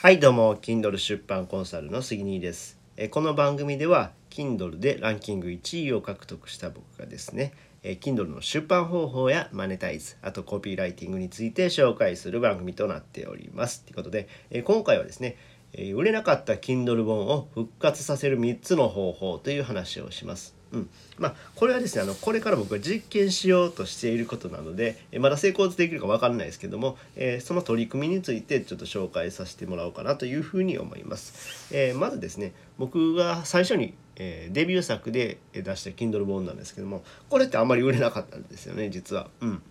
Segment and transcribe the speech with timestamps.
[0.00, 2.78] はいどうも Kindle 出版コンサルの杉兄です。
[2.96, 13.82] えこの番組では Kindle でランキング1位を獲得した僕がですねえ Kindle の出版方法やマネタイズあとコピーライティングについて紹介する番組となっております。
[13.82, 15.36] ということでえ今回はですね
[15.72, 20.57] え売れなかった Kindle 本を復活させる3つの方法という話をします。
[20.72, 31.74] うん、まあこれはですねあのこれから僕は実験しようとしていることなのでまだ成功できるか分からないですけども、えー、その取り組みについてちょっと紹介させてもらおうかなというふうに思います。
[31.74, 39.28] えー、まずですね僕が最初に、えー、デビュー作で出した Kindle 本なんですけどもこれってあんまり売れなかったんですよね実は。
[39.40, 39.62] うん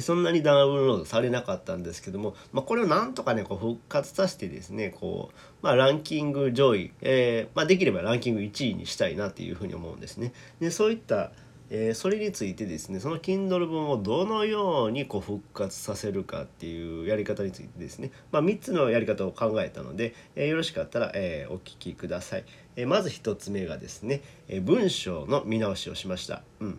[0.00, 10.32] そんなにダウンロードされなかったんですけども、まあ、これをなんとかねこう復活させてですねこう、まあ、ランキング上位、えー、まあ、できればランキング1位にしたいなっていうふうに思うんですね。
[10.60, 11.30] でそういった、
[11.70, 22.44] えー、それについてですねその Kindle 本をどのようにこう復活させるかっていうやり方についてですね、ま、3つのやり方を考えたので、えー、よろしかったら、えお聞きください。
[22.74, 26.42] えまず1つ目がですね、え文章の見直しをしました。
[26.60, 26.78] うん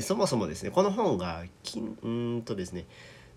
[0.00, 2.86] そもそもですねこの本がきんとですね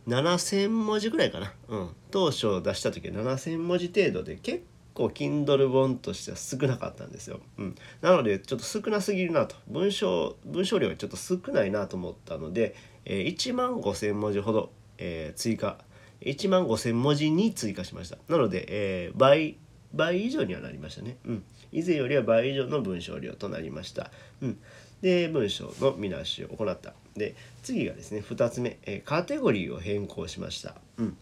[0.08, 9.56] 7,000文字ぐらいかな、うん、当初出した時は7,000文字程度で結構 Kindle 本としては少なかったんですよ、うん、なのでちょっと少なすぎるなと。
[9.67, 15.78] 文章文章量がちょっと少ないなと思ったので、えー、1万5,000文字ほど、えー、追加。
[16.22, 18.17] 1万5,000文字に追加しました。
[18.30, 19.58] なので、えー、倍
[19.95, 24.11] 倍以上にはなりましたね、うん、以前よりは倍以上の文章量となりました、
[24.42, 24.59] うん、
[25.06, 26.94] で文章の見直しを行った。
[27.16, 31.17] で次がですね2つ目、えカテゴリーを変更しました、うん。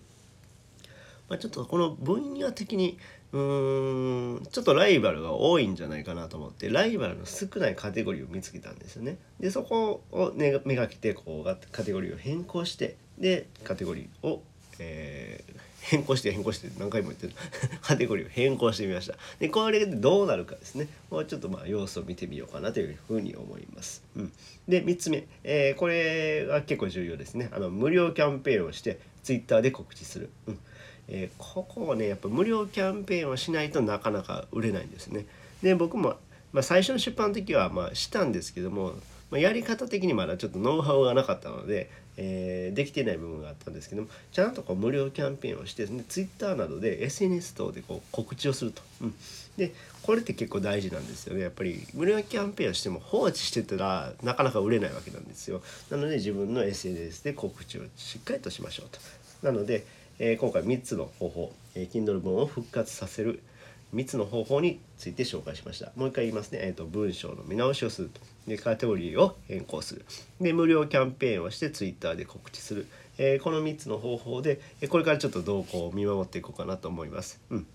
[1.27, 2.97] まあ、ちょっとこの分野的に
[3.33, 9.17] うーんちょっとライバルが多いんじゃないかなと思ってライバルの少ないカテゴリーを見つけたんですよね。
[9.41, 14.41] でそこを、ね、めがけてこうカテゴリーを変更してでカテゴリーを、
[14.79, 17.33] えー変更して変更して何回も言ってる。
[17.81, 19.17] カテゴリーを変更してみました。
[19.39, 20.87] でこれでどうなるかですね。
[21.09, 24.31] もうちょっとまあ様子を見てみようかなというふうに思います、うん、
[24.67, 27.49] で3つ目、えー、これが結構重要ですね。
[27.51, 30.59] あの無料キャンペーンをして Twitter で告知する、うん。
[31.09, 35.25] えー、ここをねやっぱ無料キャンペーンをしないとなかなか売れないんですね。
[35.61, 36.15] で僕も、
[36.53, 38.93] まあ、最初の出版の時はまあしたんですけども
[39.33, 48.83] まあ、やり方的にまだちょっとノウハウがなかったので、えー、できてない部分があったんですけどもちゃんとこう無料キャンペーンをしてね Twitter などで SNS 等でこう告知をすると。
[49.01, 49.15] うん、
[49.57, 49.73] で
[50.03, 51.41] これって結構大事なんですよね。
[51.41, 55.63] やっぱり無料キャンペーンをしても放置してたらなかなか売れないわけなんですよ。
[55.89, 58.99] なので自分の SNS で告知をしっかりとしましょうと。
[59.41, 59.83] なので、
[60.19, 63.41] えー、今回3つの方法、えー、Kindle 本を復活させる
[63.93, 65.91] 3つの方法について紹介しました。
[65.95, 68.21] もう一回言いますね、えーと、文章の見直しをすると。
[68.47, 70.05] でカテゴリーを変更する。
[70.41, 72.87] で無料キャンペーンをして Twitter で告知する、
[73.17, 74.59] えー、この3つの方法で
[74.89, 77.39] これからちょっと動向を見守っていこうかなと思います。
[77.49, 77.67] うん。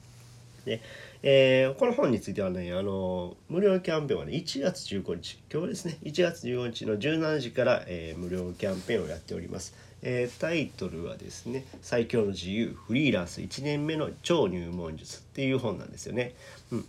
[0.65, 0.83] で
[1.23, 5.39] えー、この本についてはねあの無料キャンペーンはね1月15日。
[5.53, 5.99] 今日ですね。
[6.03, 9.75] 1月15日の17時から、えー、無料キャンペーンをやっております。
[10.03, 16.35] えー、タイトルはですね「最強の自由フリーランス1年目の超入門術」っていう本なんですよね。
[16.71, 16.85] うん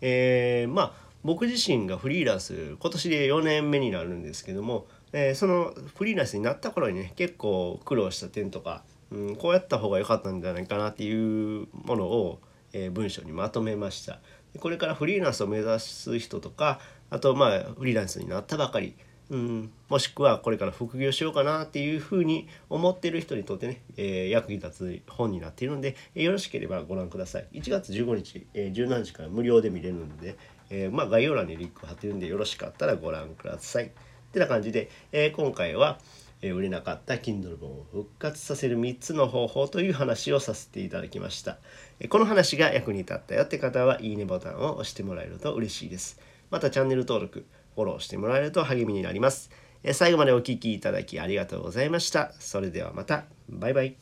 [0.00, 12.38] えー、まあ僕自身がフリーランス今年で4年目になるんですけども、えー、そのフリーランスになった頃にね結構苦労した点とか、うん、こうやった方が良かったんじゃないかなっていうものを、
[12.72, 14.20] えー、文章にまとめました。
[14.60, 16.80] これからフリーランスを目指す人とか
[17.10, 18.94] あとまあフリーランスになったばかり
[19.28, 27.46] うん、もしくはこれから副業しようかなっていうふうに思ってる人にとってね、えー、役に立つ本になっているので、えー、よろしければご覧ください。
[27.52, 30.36] 1月15日、えー、17時から無料で見れるので、
[30.70, 33.86] えまあ、概要欄にリンク貼ってるんでよろしかったらご覧ください。
[33.86, 33.88] っ
[34.32, 35.98] てな感じで、え今回は、
[36.42, 41.58] え売れなかった Kindle 本を復活させる3つの方法という話をさせていただきました。
[41.98, 46.20] えこの話が役に立ったよって方はいいねボタンを押してもらえると嬉しいです。
[46.50, 47.44] またチャンネル登録、
[47.76, 49.50] フォローしてもらえると励みになります。
[49.92, 52.32] 最後までお聴きいただきありがとうございました。
[52.40, 53.24] それではまた。
[53.48, 53.96] バイバイ。